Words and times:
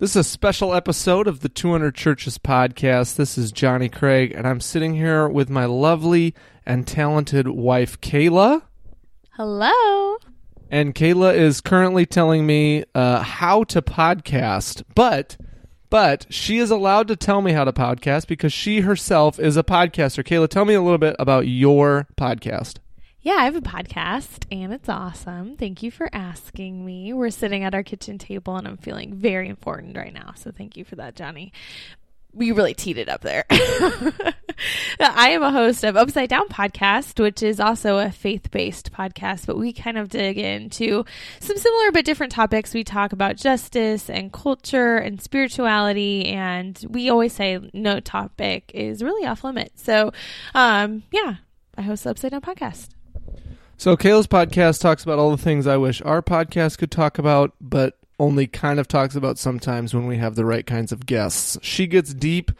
This 0.00 0.12
is 0.12 0.16
a 0.16 0.24
special 0.24 0.72
episode 0.72 1.28
of 1.28 1.40
the 1.40 1.50
200 1.50 1.94
Churches 1.94 2.38
podcast. 2.38 3.16
This 3.16 3.36
is 3.36 3.52
Johnny 3.52 3.90
Craig, 3.90 4.32
and 4.34 4.46
I'm 4.46 4.58
sitting 4.58 4.94
here 4.94 5.28
with 5.28 5.50
my 5.50 5.66
lovely 5.66 6.34
and 6.64 6.86
talented 6.86 7.48
wife, 7.48 8.00
Kayla. 8.00 8.62
Hello. 9.32 10.16
And 10.70 10.94
Kayla 10.94 11.34
is 11.34 11.60
currently 11.60 12.06
telling 12.06 12.46
me 12.46 12.84
uh, 12.94 13.22
how 13.22 13.64
to 13.64 13.82
podcast, 13.82 14.84
but 14.94 15.36
but 15.90 16.24
she 16.30 16.56
is 16.56 16.70
allowed 16.70 17.06
to 17.08 17.14
tell 17.14 17.42
me 17.42 17.52
how 17.52 17.64
to 17.64 17.72
podcast 17.72 18.26
because 18.26 18.54
she 18.54 18.80
herself 18.80 19.38
is 19.38 19.58
a 19.58 19.62
podcaster. 19.62 20.24
Kayla, 20.24 20.48
tell 20.48 20.64
me 20.64 20.72
a 20.72 20.80
little 20.80 20.96
bit 20.96 21.14
about 21.18 21.46
your 21.46 22.08
podcast. 22.16 22.78
Yeah, 23.22 23.34
I 23.34 23.44
have 23.44 23.56
a 23.56 23.60
podcast 23.60 24.46
and 24.50 24.72
it's 24.72 24.88
awesome. 24.88 25.58
Thank 25.58 25.82
you 25.82 25.90
for 25.90 26.08
asking 26.10 26.86
me. 26.86 27.12
We're 27.12 27.28
sitting 27.28 27.64
at 27.64 27.74
our 27.74 27.82
kitchen 27.82 28.16
table 28.16 28.56
and 28.56 28.66
I'm 28.66 28.78
feeling 28.78 29.12
very 29.12 29.50
important 29.50 29.94
right 29.94 30.12
now. 30.12 30.32
So 30.36 30.50
thank 30.50 30.74
you 30.74 30.84
for 30.86 30.96
that, 30.96 31.16
Johnny. 31.16 31.52
We 32.32 32.50
really 32.52 32.72
teed 32.72 32.96
it 32.96 33.10
up 33.10 33.20
there. 33.20 33.44
I 33.50 35.30
am 35.30 35.42
a 35.42 35.50
host 35.50 35.84
of 35.84 35.98
Upside 35.98 36.30
Down 36.30 36.48
Podcast, 36.48 37.20
which 37.20 37.42
is 37.42 37.60
also 37.60 37.98
a 37.98 38.10
faith 38.10 38.50
based 38.50 38.90
podcast, 38.90 39.46
but 39.46 39.58
we 39.58 39.74
kind 39.74 39.98
of 39.98 40.08
dig 40.08 40.38
into 40.38 41.04
some 41.40 41.58
similar 41.58 41.92
but 41.92 42.06
different 42.06 42.32
topics. 42.32 42.72
We 42.72 42.84
talk 42.84 43.12
about 43.12 43.36
justice 43.36 44.08
and 44.08 44.32
culture 44.32 44.96
and 44.96 45.20
spirituality, 45.20 46.26
and 46.26 46.82
we 46.88 47.10
always 47.10 47.34
say 47.34 47.58
no 47.74 48.00
topic 48.00 48.70
is 48.72 49.02
really 49.02 49.26
off 49.26 49.44
limits. 49.44 49.82
So, 49.82 50.12
um, 50.54 51.02
yeah, 51.10 51.36
I 51.76 51.82
host 51.82 52.04
the 52.04 52.10
Upside 52.10 52.30
Down 52.30 52.40
Podcast. 52.42 52.90
So 53.80 53.96
Kayla's 53.96 54.26
podcast 54.26 54.82
talks 54.82 55.04
about 55.04 55.18
all 55.18 55.30
the 55.30 55.42
things 55.42 55.66
I 55.66 55.78
wish 55.78 56.02
our 56.02 56.20
podcast 56.20 56.76
could 56.76 56.90
talk 56.90 57.16
about, 57.16 57.54
but 57.62 57.98
only 58.18 58.46
kind 58.46 58.78
of 58.78 58.86
talks 58.86 59.16
about 59.16 59.38
sometimes 59.38 59.94
when 59.94 60.06
we 60.06 60.18
have 60.18 60.34
the 60.34 60.44
right 60.44 60.66
kinds 60.66 60.92
of 60.92 61.06
guests. 61.06 61.56
She 61.62 61.86
gets 61.86 62.12
deep 62.12 62.52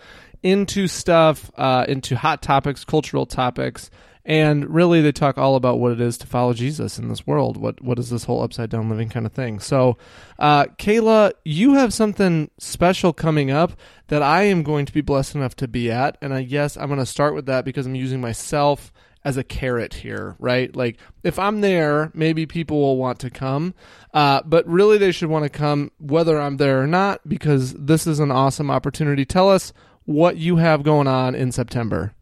into 0.43 0.87
stuff, 0.87 1.51
uh, 1.59 1.85
into 1.87 2.17
hot 2.17 2.41
topics, 2.41 2.87
cultural 2.87 3.27
topics, 3.27 3.91
and 4.25 4.67
really 4.75 5.03
they 5.03 5.13
talk 5.13 5.37
all 5.37 5.57
about 5.57 5.79
what 5.79 5.93
it 5.93 6.01
is 6.01 6.17
to 6.17 6.27
follow 6.27 6.55
Jesus 6.55 6.99
in 6.99 7.09
this 7.09 7.27
world. 7.27 7.59
What 7.59 7.83
what 7.83 7.99
is 7.99 8.09
this 8.09 8.25
whole 8.25 8.43
upside 8.43 8.71
down 8.71 8.89
living 8.89 9.11
kind 9.11 9.27
of 9.27 9.33
thing? 9.33 9.61
So, 9.61 9.99
uh, 10.39 10.69
Kayla, 10.79 11.33
you 11.45 11.75
have 11.75 11.93
something 11.93 12.51
special 12.57 13.13
coming 13.13 13.51
up 13.51 13.79
that 14.07 14.23
I 14.23 14.45
am 14.45 14.63
going 14.63 14.87
to 14.87 14.93
be 14.95 15.03
blessed 15.03 15.35
enough 15.35 15.55
to 15.57 15.69
be 15.69 15.91
at, 15.91 16.17
and 16.23 16.33
I 16.33 16.45
guess 16.45 16.79
I'm 16.79 16.87
going 16.87 16.99
to 16.99 17.05
start 17.05 17.35
with 17.35 17.45
that 17.45 17.67
because 17.67 17.85
I'm 17.85 17.95
using 17.95 18.23
myself 18.23 18.91
as 19.25 19.37
a 19.37 19.45
carrot 19.45 19.95
here, 19.95 20.37
right? 20.39 20.75
Like 20.75 20.99
if 21.23 21.39
I'm 21.39 21.61
there, 21.61 22.11
maybe 22.15 22.47
people 22.47 22.81
will 22.81 22.97
want 22.97 23.19
to 23.21 23.31
come, 23.31 23.75
uh, 24.15 24.43
but 24.45 24.67
really 24.67 24.99
they 24.99 25.13
should 25.13 25.29
want 25.29 25.45
to 25.45 25.51
come 25.51 25.91
whether 25.99 26.41
I'm 26.41 26.57
there 26.57 26.83
or 26.83 26.87
not 26.87 27.29
because 27.29 27.75
this 27.75 28.07
is 28.07 28.21
an 28.21 28.31
awesome 28.31 28.71
opportunity. 28.71 29.25
Tell 29.25 29.51
us 29.51 29.73
what 30.05 30.37
you 30.37 30.57
have 30.57 30.83
going 30.83 31.07
on 31.07 31.35
in 31.35 31.53
September. 31.53 32.15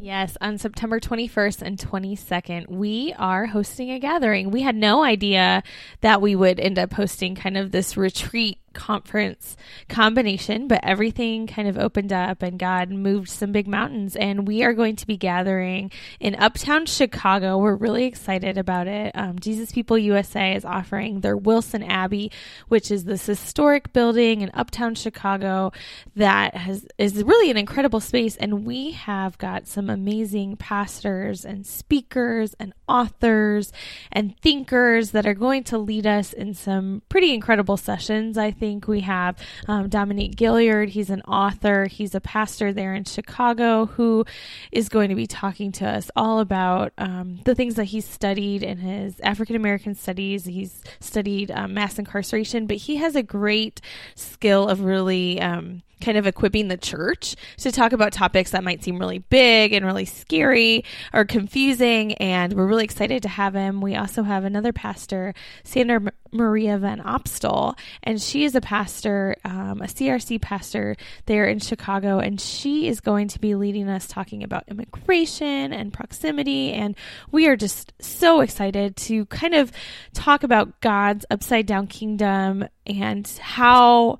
Yes, 0.00 0.36
on 0.40 0.58
September 0.58 0.98
21st 0.98 1.62
and 1.62 1.78
22nd, 1.78 2.68
we 2.68 3.14
are 3.18 3.46
hosting 3.46 3.92
a 3.92 4.00
gathering. 4.00 4.50
We 4.50 4.62
had 4.62 4.74
no 4.74 5.04
idea 5.04 5.62
that 6.00 6.20
we 6.20 6.34
would 6.34 6.58
end 6.58 6.76
up 6.76 6.92
hosting 6.92 7.36
kind 7.36 7.56
of 7.56 7.70
this 7.70 7.96
retreat 7.96 8.58
conference 8.72 9.56
combination, 9.88 10.68
but 10.68 10.80
everything 10.82 11.46
kind 11.46 11.68
of 11.68 11.78
opened 11.78 12.12
up 12.12 12.42
and 12.42 12.58
God 12.58 12.90
moved 12.90 13.28
some 13.28 13.52
big 13.52 13.68
mountains. 13.68 14.16
And 14.16 14.46
we 14.46 14.62
are 14.62 14.72
going 14.72 14.96
to 14.96 15.06
be 15.06 15.16
gathering 15.16 15.90
in 16.20 16.34
uptown 16.34 16.86
Chicago. 16.86 17.58
We're 17.58 17.74
really 17.74 18.04
excited 18.04 18.58
about 18.58 18.86
it. 18.86 19.12
Um, 19.14 19.38
Jesus 19.38 19.72
People 19.72 19.98
USA 19.98 20.54
is 20.54 20.64
offering 20.64 21.20
their 21.20 21.36
Wilson 21.36 21.82
Abbey, 21.82 22.30
which 22.68 22.90
is 22.90 23.04
this 23.04 23.26
historic 23.26 23.92
building 23.92 24.40
in 24.40 24.50
uptown 24.54 24.94
Chicago 24.94 25.72
that 26.16 26.56
has 26.56 26.86
is 26.98 27.22
really 27.22 27.50
an 27.50 27.56
incredible 27.56 28.00
space. 28.00 28.36
And 28.36 28.64
we 28.64 28.92
have 28.92 29.38
got 29.38 29.66
some 29.66 29.90
amazing 29.90 30.56
pastors 30.56 31.44
and 31.44 31.66
speakers 31.66 32.54
and 32.58 32.74
authors 32.92 33.72
and 34.12 34.38
thinkers 34.40 35.12
that 35.12 35.26
are 35.26 35.34
going 35.34 35.64
to 35.64 35.78
lead 35.78 36.06
us 36.06 36.32
in 36.32 36.52
some 36.52 37.02
pretty 37.08 37.32
incredible 37.32 37.76
sessions. 37.78 38.36
I 38.36 38.50
think 38.50 38.86
we 38.86 39.00
have 39.00 39.38
um, 39.66 39.88
Dominique 39.88 40.36
Gilliard. 40.36 40.90
He's 40.90 41.10
an 41.10 41.22
author, 41.22 41.86
he's 41.86 42.14
a 42.14 42.20
pastor 42.20 42.72
there 42.72 42.94
in 42.94 43.04
Chicago 43.04 43.86
who 43.86 44.24
is 44.70 44.88
going 44.88 45.08
to 45.08 45.14
be 45.14 45.26
talking 45.26 45.72
to 45.72 45.86
us 45.86 46.10
all 46.14 46.40
about 46.40 46.92
um, 46.98 47.40
the 47.44 47.54
things 47.54 47.76
that 47.76 47.84
he's 47.84 48.06
studied 48.06 48.62
in 48.62 48.78
his 48.78 49.18
African 49.20 49.56
American 49.56 49.94
studies. 49.94 50.44
He's 50.44 50.82
studied 51.00 51.50
um, 51.50 51.72
mass 51.74 51.98
incarceration, 51.98 52.66
but 52.66 52.76
he 52.76 52.96
has 52.96 53.16
a 53.16 53.22
great 53.22 53.80
skill 54.14 54.68
of 54.68 54.82
really 54.82 55.40
um, 55.40 55.82
kind 56.02 56.18
of 56.18 56.26
equipping 56.26 56.68
the 56.68 56.76
church 56.76 57.36
to 57.58 57.72
talk 57.72 57.92
about 57.92 58.12
topics 58.12 58.50
that 58.50 58.64
might 58.64 58.84
seem 58.84 58.98
really 58.98 59.18
big 59.18 59.72
and 59.72 59.86
really 59.86 60.04
scary 60.04 60.84
or 61.14 61.24
confusing. 61.24 62.14
And 62.14 62.52
we're 62.52 62.66
really 62.66 62.84
excited 62.84 63.22
to 63.22 63.28
have 63.28 63.54
him. 63.54 63.80
We 63.80 63.96
also 63.96 64.22
have 64.22 64.44
another 64.44 64.72
pastor, 64.72 65.34
Sandra 65.64 66.12
Maria 66.32 66.78
Van 66.78 66.98
Opstal, 67.00 67.78
and 68.02 68.20
she 68.20 68.44
is 68.44 68.54
a 68.54 68.60
pastor, 68.60 69.36
um, 69.44 69.82
a 69.82 69.86
CRC 69.86 70.40
pastor 70.40 70.96
there 71.26 71.46
in 71.46 71.58
Chicago, 71.58 72.18
and 72.18 72.40
she 72.40 72.88
is 72.88 73.00
going 73.00 73.28
to 73.28 73.38
be 73.38 73.54
leading 73.54 73.88
us 73.88 74.06
talking 74.06 74.42
about 74.42 74.64
immigration 74.68 75.72
and 75.72 75.92
proximity. 75.92 76.72
And 76.72 76.96
we 77.30 77.46
are 77.48 77.56
just 77.56 77.92
so 78.00 78.40
excited 78.40 78.96
to 78.96 79.26
kind 79.26 79.54
of 79.54 79.72
talk 80.14 80.42
about 80.42 80.80
God's 80.80 81.26
upside 81.30 81.66
down 81.66 81.86
kingdom 81.86 82.66
and 82.86 83.26
how 83.40 84.18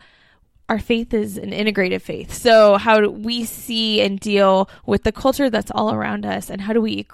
our 0.73 0.79
faith 0.79 1.13
is 1.13 1.37
an 1.37 1.53
integrated 1.53 2.01
faith. 2.01 2.33
So, 2.33 2.79
how 2.79 2.99
do 2.99 3.11
we 3.11 3.45
see 3.45 4.01
and 4.01 4.19
deal 4.19 4.71
with 4.87 5.03
the 5.03 5.13
culture 5.13 5.51
that's 5.51 5.71
all 5.71 5.93
around 5.93 6.25
us, 6.25 6.49
and 6.49 6.63
how 6.63 6.73
do 6.73 6.81
we 6.81 7.07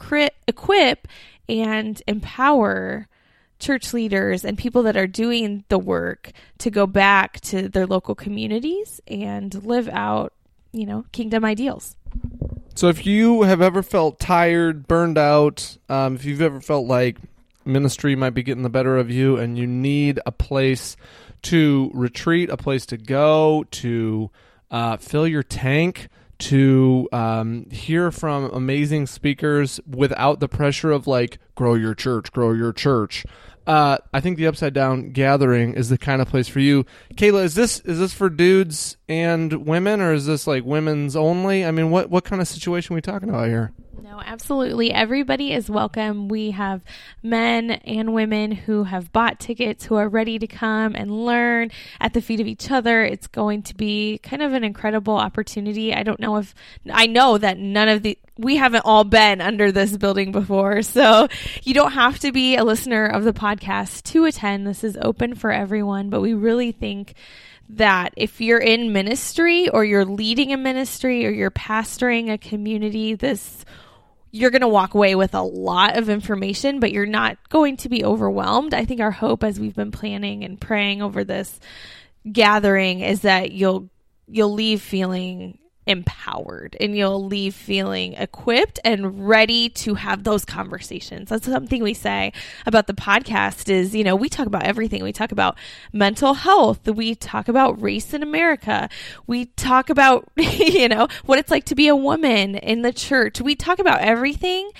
equip 0.46 1.08
and 1.48 2.00
empower 2.06 3.08
church 3.58 3.92
leaders 3.92 4.44
and 4.44 4.56
people 4.56 4.84
that 4.84 4.96
are 4.96 5.08
doing 5.08 5.64
the 5.70 5.78
work 5.78 6.30
to 6.58 6.70
go 6.70 6.86
back 6.86 7.40
to 7.40 7.68
their 7.68 7.84
local 7.84 8.14
communities 8.14 9.00
and 9.08 9.64
live 9.64 9.88
out, 9.88 10.32
you 10.70 10.86
know, 10.86 11.04
kingdom 11.10 11.44
ideals? 11.44 11.96
So, 12.76 12.86
if 12.86 13.04
you 13.04 13.42
have 13.42 13.60
ever 13.60 13.82
felt 13.82 14.20
tired, 14.20 14.86
burned 14.86 15.18
out, 15.18 15.78
um, 15.88 16.14
if 16.14 16.24
you've 16.24 16.42
ever 16.42 16.60
felt 16.60 16.86
like 16.86 17.16
ministry 17.64 18.14
might 18.14 18.34
be 18.34 18.44
getting 18.44 18.62
the 18.62 18.70
better 18.70 18.96
of 18.98 19.10
you 19.10 19.36
and 19.36 19.58
you 19.58 19.66
need 19.66 20.20
a 20.24 20.30
place 20.30 20.96
to 21.42 21.90
retreat, 21.94 22.50
a 22.50 22.56
place 22.56 22.86
to 22.86 22.96
go, 22.96 23.64
to 23.70 24.30
uh, 24.70 24.96
fill 24.96 25.26
your 25.26 25.42
tank, 25.42 26.08
to 26.38 27.08
um, 27.12 27.68
hear 27.70 28.10
from 28.10 28.44
amazing 28.52 29.06
speakers 29.06 29.80
without 29.86 30.40
the 30.40 30.48
pressure 30.48 30.92
of 30.92 31.06
like 31.06 31.38
grow 31.54 31.74
your 31.74 31.94
church, 31.94 32.30
grow 32.32 32.52
your 32.52 32.72
church. 32.72 33.24
Uh, 33.66 33.98
I 34.14 34.20
think 34.20 34.38
the 34.38 34.46
Upside 34.46 34.72
Down 34.72 35.10
Gathering 35.10 35.74
is 35.74 35.90
the 35.90 35.98
kind 35.98 36.22
of 36.22 36.28
place 36.28 36.48
for 36.48 36.60
you. 36.60 36.86
Kayla, 37.16 37.44
is 37.44 37.54
this 37.54 37.80
is 37.80 37.98
this 37.98 38.14
for 38.14 38.30
dudes 38.30 38.96
and 39.10 39.66
women, 39.66 40.00
or 40.00 40.14
is 40.14 40.24
this 40.24 40.46
like 40.46 40.64
women's 40.64 41.14
only? 41.14 41.66
I 41.66 41.70
mean, 41.70 41.90
what 41.90 42.08
what 42.08 42.24
kind 42.24 42.40
of 42.40 42.48
situation 42.48 42.94
are 42.94 42.96
we 42.96 43.02
talking 43.02 43.28
about 43.28 43.48
here? 43.48 43.72
No, 44.08 44.22
absolutely. 44.24 44.90
Everybody 44.90 45.52
is 45.52 45.68
welcome. 45.68 46.28
We 46.28 46.52
have 46.52 46.80
men 47.22 47.72
and 47.72 48.14
women 48.14 48.52
who 48.52 48.84
have 48.84 49.12
bought 49.12 49.38
tickets, 49.38 49.84
who 49.84 49.96
are 49.96 50.08
ready 50.08 50.38
to 50.38 50.46
come 50.46 50.94
and 50.94 51.26
learn 51.26 51.70
at 52.00 52.14
the 52.14 52.22
feet 52.22 52.40
of 52.40 52.46
each 52.46 52.70
other. 52.70 53.04
It's 53.04 53.26
going 53.26 53.64
to 53.64 53.74
be 53.74 54.16
kind 54.22 54.40
of 54.40 54.54
an 54.54 54.64
incredible 54.64 55.16
opportunity. 55.16 55.92
I 55.92 56.04
don't 56.04 56.20
know 56.20 56.38
if 56.38 56.54
I 56.90 57.06
know 57.06 57.36
that 57.36 57.58
none 57.58 57.90
of 57.90 58.02
the 58.02 58.16
we 58.38 58.56
haven't 58.56 58.86
all 58.86 59.04
been 59.04 59.42
under 59.42 59.70
this 59.70 59.94
building 59.94 60.32
before. 60.32 60.80
So 60.80 61.28
you 61.64 61.74
don't 61.74 61.92
have 61.92 62.18
to 62.20 62.32
be 62.32 62.56
a 62.56 62.64
listener 62.64 63.04
of 63.04 63.24
the 63.24 63.34
podcast 63.34 64.04
to 64.04 64.24
attend. 64.24 64.66
This 64.66 64.84
is 64.84 64.96
open 65.02 65.34
for 65.34 65.52
everyone, 65.52 66.08
but 66.08 66.22
we 66.22 66.32
really 66.32 66.72
think 66.72 67.12
that 67.68 68.14
if 68.16 68.40
you're 68.40 68.56
in 68.56 68.94
ministry 68.94 69.68
or 69.68 69.84
you're 69.84 70.06
leading 70.06 70.54
a 70.54 70.56
ministry 70.56 71.26
or 71.26 71.30
you're 71.30 71.50
pastoring 71.50 72.32
a 72.32 72.38
community, 72.38 73.14
this 73.14 73.66
you're 74.30 74.50
going 74.50 74.62
to 74.62 74.68
walk 74.68 74.94
away 74.94 75.14
with 75.14 75.34
a 75.34 75.42
lot 75.42 75.96
of 75.96 76.08
information, 76.08 76.80
but 76.80 76.92
you're 76.92 77.06
not 77.06 77.36
going 77.48 77.76
to 77.78 77.88
be 77.88 78.04
overwhelmed. 78.04 78.74
I 78.74 78.84
think 78.84 79.00
our 79.00 79.10
hope 79.10 79.42
as 79.42 79.58
we've 79.58 79.74
been 79.74 79.90
planning 79.90 80.44
and 80.44 80.60
praying 80.60 81.02
over 81.02 81.24
this 81.24 81.58
gathering 82.30 83.00
is 83.00 83.22
that 83.22 83.52
you'll 83.52 83.88
you'll 84.26 84.52
leave 84.52 84.82
feeling 84.82 85.58
empowered 85.88 86.76
and 86.78 86.94
you'll 86.94 87.24
leave 87.24 87.54
feeling 87.54 88.12
equipped 88.12 88.78
and 88.84 89.26
ready 89.26 89.70
to 89.70 89.94
have 89.94 90.22
those 90.22 90.44
conversations. 90.44 91.30
That's 91.30 91.46
something 91.46 91.82
we 91.82 91.94
say 91.94 92.32
about 92.66 92.86
the 92.86 92.92
podcast 92.92 93.70
is, 93.70 93.94
you 93.94 94.04
know, 94.04 94.14
we 94.14 94.28
talk 94.28 94.46
about 94.46 94.64
everything. 94.64 95.02
We 95.02 95.12
talk 95.12 95.32
about 95.32 95.56
mental 95.92 96.34
health. 96.34 96.86
We 96.86 97.14
talk 97.14 97.48
about 97.48 97.80
race 97.80 98.12
in 98.12 98.22
America. 98.22 98.90
We 99.26 99.46
talk 99.46 99.88
about, 99.88 100.28
you 100.36 100.88
know, 100.88 101.08
what 101.24 101.38
it's 101.38 101.50
like 101.50 101.64
to 101.64 101.74
be 101.74 101.88
a 101.88 101.96
woman 101.96 102.54
in 102.54 102.82
the 102.82 102.92
church. 102.92 103.40
We 103.40 103.54
talk 103.54 103.78
about 103.78 104.00
everything, 104.00 104.70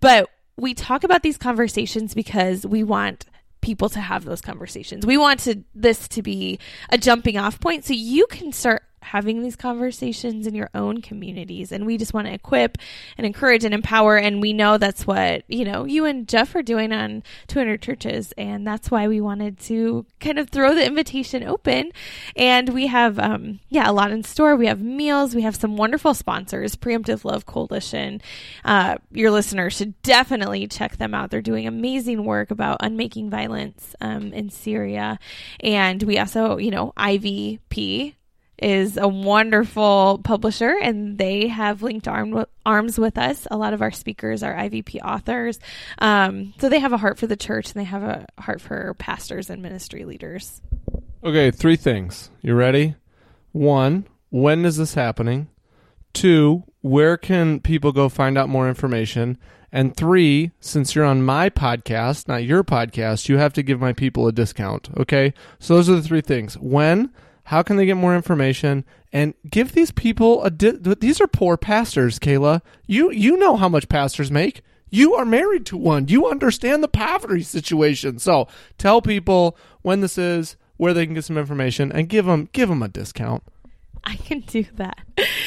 but 0.00 0.30
we 0.56 0.72
talk 0.72 1.04
about 1.04 1.22
these 1.22 1.36
conversations 1.36 2.14
because 2.14 2.66
we 2.66 2.82
want 2.82 3.26
people 3.60 3.88
to 3.88 4.00
have 4.00 4.24
those 4.24 4.40
conversations. 4.40 5.04
We 5.04 5.18
want 5.18 5.40
to, 5.40 5.64
this 5.74 6.06
to 6.08 6.22
be 6.22 6.58
a 6.90 6.98
jumping 6.98 7.36
off 7.36 7.60
point 7.60 7.84
so 7.84 7.92
you 7.92 8.26
can 8.26 8.52
start 8.52 8.82
having 9.14 9.42
these 9.42 9.54
conversations 9.54 10.44
in 10.44 10.56
your 10.56 10.68
own 10.74 11.00
communities. 11.00 11.70
And 11.70 11.86
we 11.86 11.96
just 11.96 12.12
want 12.12 12.26
to 12.26 12.32
equip 12.32 12.78
and 13.16 13.24
encourage 13.24 13.62
and 13.62 13.72
empower. 13.72 14.16
And 14.16 14.42
we 14.42 14.52
know 14.52 14.76
that's 14.76 15.06
what, 15.06 15.44
you 15.46 15.64
know, 15.64 15.84
you 15.84 16.04
and 16.04 16.26
Jeff 16.26 16.52
are 16.56 16.64
doing 16.64 16.92
on 16.92 17.22
200 17.46 17.80
churches. 17.80 18.32
And 18.36 18.66
that's 18.66 18.90
why 18.90 19.06
we 19.06 19.20
wanted 19.20 19.60
to 19.60 20.04
kind 20.18 20.40
of 20.40 20.50
throw 20.50 20.74
the 20.74 20.84
invitation 20.84 21.44
open. 21.44 21.92
And 22.34 22.70
we 22.70 22.88
have, 22.88 23.20
um, 23.20 23.60
yeah, 23.68 23.88
a 23.88 23.92
lot 23.92 24.10
in 24.10 24.24
store. 24.24 24.56
We 24.56 24.66
have 24.66 24.82
meals. 24.82 25.32
We 25.32 25.42
have 25.42 25.54
some 25.54 25.76
wonderful 25.76 26.14
sponsors, 26.14 26.74
Preemptive 26.74 27.24
Love 27.24 27.46
Coalition. 27.46 28.20
Uh, 28.64 28.96
your 29.12 29.30
listeners 29.30 29.76
should 29.76 30.02
definitely 30.02 30.66
check 30.66 30.96
them 30.96 31.14
out. 31.14 31.30
They're 31.30 31.40
doing 31.40 31.68
amazing 31.68 32.24
work 32.24 32.50
about 32.50 32.78
unmaking 32.80 33.30
violence 33.30 33.94
um, 34.00 34.32
in 34.32 34.50
Syria. 34.50 35.20
And 35.60 36.02
we 36.02 36.18
also, 36.18 36.58
you 36.58 36.72
know, 36.72 36.92
IVP, 36.96 38.14
is 38.58 38.96
a 38.96 39.08
wonderful 39.08 40.20
publisher 40.24 40.74
and 40.80 41.18
they 41.18 41.48
have 41.48 41.82
linked 41.82 42.08
arm, 42.08 42.46
arms 42.64 42.98
with 42.98 43.18
us. 43.18 43.46
A 43.50 43.56
lot 43.56 43.74
of 43.74 43.82
our 43.82 43.90
speakers 43.90 44.42
are 44.42 44.54
IVP 44.54 45.00
authors. 45.04 45.58
Um, 45.98 46.54
so 46.58 46.68
they 46.68 46.78
have 46.78 46.92
a 46.92 46.98
heart 46.98 47.18
for 47.18 47.26
the 47.26 47.36
church 47.36 47.72
and 47.72 47.80
they 47.80 47.84
have 47.84 48.02
a 48.02 48.26
heart 48.38 48.60
for 48.60 48.94
pastors 48.94 49.50
and 49.50 49.62
ministry 49.62 50.04
leaders. 50.04 50.62
Okay, 51.22 51.50
three 51.50 51.76
things. 51.76 52.30
You 52.42 52.54
ready? 52.54 52.96
One, 53.52 54.06
when 54.30 54.64
is 54.64 54.76
this 54.76 54.94
happening? 54.94 55.48
Two, 56.12 56.64
where 56.80 57.16
can 57.16 57.60
people 57.60 57.92
go 57.92 58.08
find 58.08 58.38
out 58.38 58.48
more 58.48 58.68
information? 58.68 59.38
And 59.72 59.96
three, 59.96 60.52
since 60.60 60.94
you're 60.94 61.04
on 61.04 61.24
my 61.24 61.50
podcast, 61.50 62.28
not 62.28 62.44
your 62.44 62.62
podcast, 62.62 63.28
you 63.28 63.38
have 63.38 63.52
to 63.54 63.62
give 63.62 63.80
my 63.80 63.92
people 63.92 64.28
a 64.28 64.32
discount. 64.32 64.88
Okay? 64.98 65.34
So 65.58 65.74
those 65.74 65.90
are 65.90 65.96
the 65.96 66.02
three 66.02 66.20
things. 66.20 66.56
When? 66.58 67.10
How 67.44 67.62
can 67.62 67.76
they 67.76 67.86
get 67.86 67.96
more 67.96 68.16
information? 68.16 68.84
And 69.12 69.34
give 69.48 69.72
these 69.72 69.90
people 69.90 70.42
a. 70.42 70.50
Di- 70.50 70.94
these 71.00 71.20
are 71.20 71.26
poor 71.26 71.56
pastors, 71.56 72.18
Kayla. 72.18 72.62
You 72.86 73.10
you 73.10 73.36
know 73.36 73.56
how 73.56 73.68
much 73.68 73.88
pastors 73.88 74.30
make. 74.30 74.62
You 74.90 75.14
are 75.14 75.24
married 75.24 75.66
to 75.66 75.76
one. 75.76 76.08
You 76.08 76.28
understand 76.28 76.82
the 76.82 76.88
poverty 76.88 77.42
situation. 77.42 78.18
So 78.18 78.48
tell 78.78 79.02
people 79.02 79.56
when 79.82 80.00
this 80.00 80.16
is, 80.16 80.56
where 80.76 80.94
they 80.94 81.04
can 81.04 81.14
get 81.14 81.24
some 81.24 81.38
information, 81.38 81.92
and 81.92 82.08
give 82.08 82.26
them 82.26 82.48
give 82.52 82.68
them 82.68 82.82
a 82.82 82.88
discount. 82.88 83.42
I 84.06 84.16
can 84.16 84.40
do 84.40 84.64
that. 84.74 84.98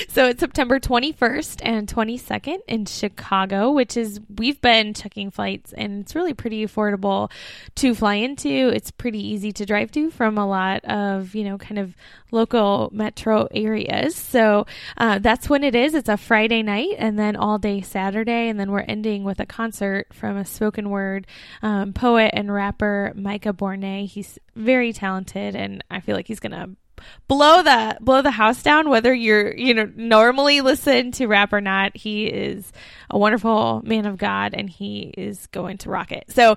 So 0.10 0.28
it's 0.28 0.40
September 0.40 0.80
21st 0.80 1.62
and 1.64 1.88
22nd 1.88 2.60
in 2.68 2.86
Chicago, 2.86 3.72
which 3.72 3.96
is, 3.98 4.20
we've 4.36 4.60
been 4.62 4.94
checking 4.94 5.30
flights 5.30 5.74
and 5.74 6.02
it's 6.02 6.16
really 6.16 6.34
pretty 6.34 6.66
affordable 6.66 7.30
to 7.76 7.94
fly 7.94 8.16
into. 8.16 8.50
It's 8.50 8.90
pretty 8.90 9.20
easy 9.20 9.52
to 9.52 9.66
drive 9.66 9.92
to 9.92 10.10
from 10.10 10.38
a 10.38 10.48
lot 10.48 10.84
of, 10.86 11.36
you 11.36 11.44
know, 11.44 11.58
kind 11.58 11.78
of 11.78 11.96
local 12.32 12.90
metro 12.92 13.48
areas. 13.52 14.16
So 14.16 14.66
uh, 14.98 15.20
that's 15.20 15.50
when 15.50 15.64
it 15.64 15.76
is. 15.76 15.94
It's 15.94 16.10
a 16.10 16.18
Friday 16.18 16.64
night 16.64 16.96
and 16.98 17.20
then 17.20 17.36
all 17.36 17.60
day 17.60 17.82
Saturday. 17.82 18.50
And 18.50 18.60
then 18.60 18.72
we're 18.72 18.80
ending 18.82 19.24
with 19.24 19.40
a 19.40 19.46
concert 19.46 20.08
from 20.14 20.38
a 20.38 20.46
spoken 20.46 20.90
word 20.90 21.28
um, 21.62 21.94
poet 21.94 22.32
and 22.34 22.52
rapper, 22.52 23.12
Micah 23.16 23.54
Bornay. 23.54 24.08
He's 24.08 24.40
very 24.56 24.94
talented 24.94 25.56
and 25.56 25.84
I 25.92 26.00
feel 26.00 26.16
like 26.16 26.28
he's 26.28 26.40
going 26.40 26.54
to 26.54 26.76
blow 27.28 27.62
the 27.64 27.98
blow 28.02 28.22
the 28.22 28.32
house 28.32 28.62
down 28.64 28.90
whether 28.90 29.14
you're 29.14 29.56
you 29.56 29.74
know 29.74 29.90
normally 29.96 30.62
listen 30.62 31.12
to 31.14 31.28
rap 31.28 31.54
or 31.54 31.62
not. 31.62 31.96
He 31.96 32.26
is 32.28 32.72
a 33.10 33.18
wonderful 33.18 33.82
man 33.86 34.06
of 34.06 34.18
god 34.18 34.54
and 34.54 34.70
he 34.70 35.14
is 35.18 35.48
going 35.48 35.78
to 35.80 35.90
rock 35.90 36.12
it. 36.12 36.26
So 36.30 36.56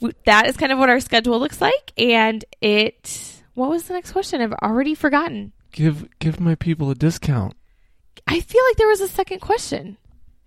w- 0.00 0.14
that 0.26 0.46
is 0.48 0.56
kind 0.56 0.72
of 0.72 0.78
what 0.78 0.90
our 0.90 1.00
schedule 1.00 1.38
looks 1.38 1.60
like 1.60 1.92
and 1.98 2.44
it 2.60 3.34
what 3.54 3.70
was 3.70 3.84
the 3.84 3.94
next 3.94 4.12
question? 4.12 4.40
I've 4.40 4.52
already 4.62 4.94
forgotten. 4.94 5.52
Give 5.72 6.08
give 6.18 6.40
my 6.40 6.54
people 6.54 6.90
a 6.90 6.94
discount. 6.94 7.54
i 8.26 8.40
feel 8.40 8.62
like 8.68 8.76
there 8.76 8.88
was 8.88 9.00
a 9.00 9.08
second 9.08 9.40
question 9.40 9.96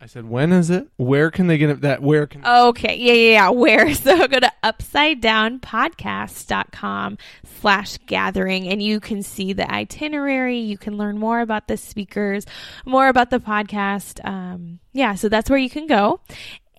I 0.03 0.07
said, 0.07 0.27
when 0.27 0.51
is 0.51 0.71
it? 0.71 0.87
Where 0.97 1.29
can 1.29 1.45
they 1.45 1.59
get 1.59 1.69
it? 1.69 1.81
That 1.81 2.01
where 2.01 2.25
can 2.25 2.43
Okay. 2.43 2.97
Yeah, 2.97 3.13
yeah, 3.13 3.31
yeah. 3.31 3.49
Where? 3.49 3.93
So 3.93 4.27
go 4.27 4.39
to 4.39 4.51
upside 4.63 5.21
down 5.21 5.59
upsidedownpodcast.com 5.59 7.17
slash 7.59 7.97
gathering 8.07 8.67
and 8.67 8.81
you 8.81 8.99
can 8.99 9.21
see 9.21 9.53
the 9.53 9.71
itinerary. 9.71 10.57
You 10.57 10.79
can 10.79 10.97
learn 10.97 11.19
more 11.19 11.39
about 11.39 11.67
the 11.67 11.77
speakers, 11.77 12.47
more 12.83 13.09
about 13.09 13.29
the 13.29 13.39
podcast. 13.39 14.25
Um, 14.27 14.79
yeah, 14.91 15.13
so 15.13 15.29
that's 15.29 15.49
where 15.51 15.59
you 15.59 15.69
can 15.69 15.85
go. 15.85 16.19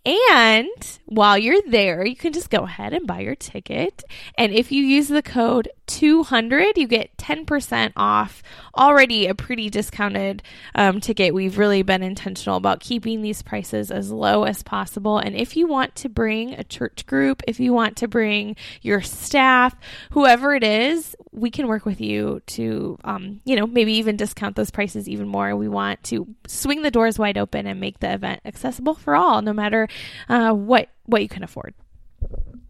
And 0.05 0.99
while 1.07 1.39
you're 1.39 1.63
there, 1.69 2.05
you 2.05 2.17
can 2.17 2.33
just 2.33 2.51
go 2.51 2.65
ahead 2.65 2.93
and 2.93 3.07
buy 3.07 3.21
your 3.21 3.37
ticket. 3.37 4.03
And 4.37 4.53
if 4.53 4.73
you 4.73 4.83
use 4.83 5.07
the 5.07 5.23
code 5.23 5.69
200, 5.87 6.77
you 6.77 6.89
get 6.89 7.17
10% 7.19 7.93
off 7.97 8.43
already 8.77 9.29
a 9.29 9.35
pretty 9.35 9.71
discounted 9.71 10.43
um, 10.75 11.01
ticket. 11.01 11.35
We've 11.35 11.57
really 11.57 11.83
been 11.83 12.03
intentional 12.03 12.57
about 12.57 12.81
keeping 12.81 13.23
these 13.23 13.43
prices 13.43 13.93
as 13.93 14.11
low 14.11 14.43
as 14.43 14.65
possible. 14.65 15.19
And 15.19 15.37
if 15.37 15.57
you 15.57 15.69
want 15.69 15.95
to 15.97 16.09
bring 16.09 16.55
a 16.55 16.65
church 16.65 17.07
group, 17.07 17.43
if 17.47 17.61
you 17.61 17.73
want 17.73 17.97
to 17.99 18.09
bring 18.09 18.57
your 18.81 19.03
staff, 19.03 19.77
whoever 20.11 20.53
it 20.55 20.65
is, 20.65 21.15
we 21.33 21.51
can 21.51 21.67
work 21.67 21.87
with 21.87 22.01
you 22.01 22.43
to, 22.47 22.99
um, 23.05 23.41
you 23.45 23.57
know, 23.57 23.67
maybe 23.67 23.95
even 23.95 24.17
discount 24.17 24.55
those 24.55 24.71
prices 24.71 25.09
even 25.09 25.27
more. 25.27 25.57
We 25.57 25.69
want 25.69 26.03
to 26.05 26.27
swing 26.47 26.83
the 26.83 26.91
doors 26.91 27.19
wide 27.19 27.39
open 27.39 27.67
and 27.67 27.81
make 27.81 28.01
the 28.01 28.13
event 28.13 28.41
accessible 28.45 28.95
for 28.95 29.17
all, 29.17 29.41
no 29.43 29.53
matter 29.53 29.89
uh, 30.29 30.53
what 30.53 30.89
what 31.07 31.23
you 31.23 31.29
can 31.29 31.43
afford. 31.43 31.75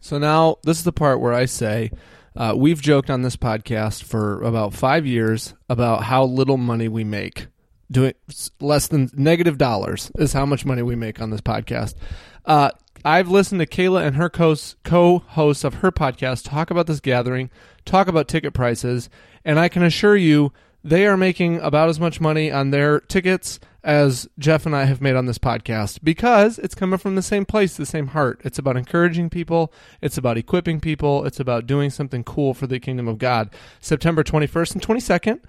So 0.01 0.19
now 0.19 0.57
this 0.63 0.79
is 0.79 0.85
the 0.85 0.93
part 0.93 1.21
where 1.21 1.33
I 1.33 1.45
say 1.45 1.91
uh, 2.37 2.55
we've 2.57 2.81
joked 2.81 3.11
on 3.11 3.23
this 3.23 3.37
podcast 3.37 4.05
for 4.05 4.43
about 4.43 4.75
five 4.75 5.07
years 5.07 5.55
about 5.69 6.05
how 6.05 6.25
little 6.25 6.57
money 6.57 6.89
we 6.89 7.05
make. 7.05 7.49
Doing 7.91 8.15
less 8.59 8.89
than 8.89 9.11
negative 9.13 9.59
dollars 9.59 10.11
is 10.17 10.33
how 10.33 10.47
much 10.47 10.65
money 10.65 10.81
we 10.81 10.97
make 10.97 11.21
on 11.21 11.29
this 11.29 11.43
podcast. 11.43 11.95
Uh, 12.47 12.71
I've 13.05 13.29
listened 13.29 13.61
to 13.61 13.67
Kayla 13.67 14.07
and 14.07 14.17
her 14.17 14.31
co 14.31 15.19
hosts 15.19 15.65
of 15.65 15.75
her 15.75 15.91
podcast 15.91 16.49
talk 16.49 16.71
about 16.71 16.87
this 16.87 17.01
gathering, 17.01 17.51
talk 17.85 18.07
about 18.07 18.29
ticket 18.29 18.55
prices, 18.55 19.11
and 19.45 19.59
I 19.59 19.69
can 19.69 19.83
assure 19.83 20.17
you 20.17 20.53
they 20.85 21.07
are 21.07 21.17
making 21.17 21.61
about 21.61 21.89
as 21.89 22.01
much 22.01 22.21
money 22.21 22.51
on 22.51 22.71
their 22.71 23.01
tickets 23.01 23.61
as 23.85 24.29
Jeff 24.39 24.67
and 24.67 24.77
I 24.77 24.85
have 24.85 25.01
made 25.01 25.17
on 25.17 25.27
this 25.27 25.39
podcast 25.39 26.01
because 26.03 26.59
it's 26.59 26.75
coming 26.75 26.99
from 26.99 27.17
the 27.17 27.23
same 27.23 27.45
place, 27.45 27.77
the 27.77 27.87
same 27.87 28.09
heart. 28.09 28.41
It's 28.45 28.59
about 28.59 28.77
encouraging 28.77 29.31
people, 29.31 29.73
it's 30.01 30.19
about 30.19 30.39
equipping 30.39 30.81
people, 30.81 31.25
it's 31.25 31.41
about 31.41 31.67
doing 31.67 31.91
something 31.91 32.23
cool 32.25 32.55
for 32.55 32.67
the 32.67 32.81
kingdom 32.81 33.09
of 33.09 33.19
God. 33.19 33.51
September 33.81 34.23
21st 34.23 34.75
and 34.75 34.83
22nd, 34.83 35.41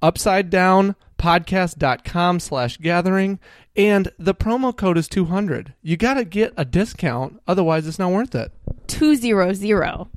upside 0.00 0.50
down 0.50 0.96
podcast.com 1.18 2.40
slash 2.40 2.78
gathering 2.78 3.38
and 3.76 4.10
the 4.18 4.34
promo 4.34 4.76
code 4.76 4.98
is 4.98 5.08
200 5.08 5.74
you 5.82 5.96
got 5.96 6.14
to 6.14 6.24
get 6.24 6.52
a 6.56 6.64
discount 6.64 7.40
otherwise 7.46 7.86
it's 7.86 7.98
not 7.98 8.10
worth 8.10 8.34
it 8.34 8.52
200 8.86 10.08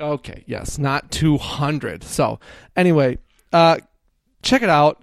okay 0.00 0.44
yes 0.46 0.78
not 0.78 1.10
200 1.10 2.02
so 2.02 2.40
anyway 2.76 3.18
uh 3.52 3.78
check 4.42 4.62
it 4.62 4.70
out 4.70 5.02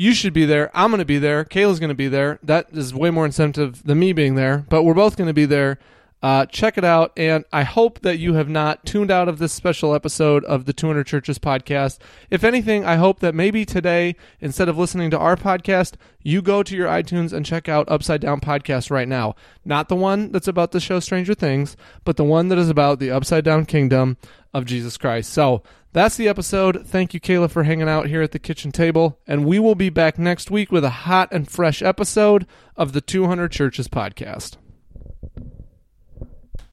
you 0.00 0.14
should 0.14 0.32
be 0.32 0.46
there. 0.46 0.70
I'm 0.72 0.90
going 0.90 1.00
to 1.00 1.04
be 1.04 1.18
there. 1.18 1.44
Kayla's 1.44 1.78
going 1.78 1.90
to 1.90 1.94
be 1.94 2.08
there. 2.08 2.38
That 2.42 2.68
is 2.72 2.94
way 2.94 3.10
more 3.10 3.26
incentive 3.26 3.82
than 3.84 3.98
me 3.98 4.14
being 4.14 4.34
there, 4.34 4.64
but 4.70 4.82
we're 4.82 4.94
both 4.94 5.14
going 5.14 5.28
to 5.28 5.34
be 5.34 5.44
there. 5.44 5.78
Uh, 6.22 6.44
check 6.46 6.76
it 6.76 6.84
out. 6.84 7.12
And 7.16 7.44
I 7.52 7.62
hope 7.62 8.00
that 8.00 8.18
you 8.18 8.34
have 8.34 8.48
not 8.48 8.84
tuned 8.84 9.10
out 9.10 9.28
of 9.28 9.38
this 9.38 9.52
special 9.52 9.94
episode 9.94 10.44
of 10.44 10.66
the 10.66 10.72
200 10.72 11.06
Churches 11.06 11.38
podcast. 11.38 11.98
If 12.30 12.44
anything, 12.44 12.84
I 12.84 12.96
hope 12.96 13.20
that 13.20 13.34
maybe 13.34 13.64
today, 13.64 14.16
instead 14.40 14.68
of 14.68 14.76
listening 14.76 15.10
to 15.12 15.18
our 15.18 15.36
podcast, 15.36 15.94
you 16.22 16.42
go 16.42 16.62
to 16.62 16.76
your 16.76 16.88
iTunes 16.88 17.32
and 17.32 17.46
check 17.46 17.68
out 17.68 17.88
Upside 17.88 18.20
Down 18.20 18.40
Podcast 18.40 18.90
right 18.90 19.08
now. 19.08 19.34
Not 19.64 19.88
the 19.88 19.96
one 19.96 20.32
that's 20.32 20.48
about 20.48 20.72
the 20.72 20.80
show 20.80 21.00
Stranger 21.00 21.34
Things, 21.34 21.76
but 22.04 22.16
the 22.16 22.24
one 22.24 22.48
that 22.48 22.58
is 22.58 22.68
about 22.68 22.98
the 22.98 23.10
Upside 23.10 23.44
Down 23.44 23.64
Kingdom 23.64 24.18
of 24.52 24.66
Jesus 24.66 24.98
Christ. 24.98 25.32
So 25.32 25.62
that's 25.92 26.16
the 26.16 26.28
episode. 26.28 26.86
Thank 26.86 27.14
you, 27.14 27.20
Kayla, 27.20 27.50
for 27.50 27.62
hanging 27.62 27.88
out 27.88 28.06
here 28.06 28.20
at 28.22 28.32
the 28.32 28.38
kitchen 28.38 28.72
table. 28.72 29.18
And 29.26 29.46
we 29.46 29.58
will 29.58 29.74
be 29.74 29.88
back 29.88 30.18
next 30.18 30.50
week 30.50 30.70
with 30.70 30.84
a 30.84 30.90
hot 30.90 31.30
and 31.32 31.50
fresh 31.50 31.80
episode 31.80 32.46
of 32.76 32.92
the 32.92 33.00
200 33.00 33.50
Churches 33.50 33.88
podcast. 33.88 34.56